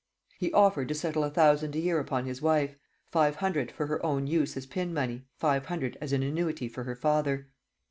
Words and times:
He 0.39 0.51
offered 0.53 0.87
to 0.87 0.95
settle 0.95 1.23
a 1.23 1.29
thousand 1.29 1.75
a 1.75 1.79
year 1.79 1.99
upon 1.99 2.25
his 2.25 2.41
wife 2.41 2.75
five 3.11 3.35
hundred 3.35 3.71
for 3.71 3.85
her 3.85 4.03
own 4.03 4.25
use 4.25 4.57
as 4.57 4.65
pin 4.65 4.95
money, 4.95 5.27
five 5.37 5.67
hundred 5.67 5.95
as 6.01 6.11
an 6.11 6.23
annuity 6.23 6.67
for 6.67 6.85
her 6.85 6.95
father. 6.95 7.49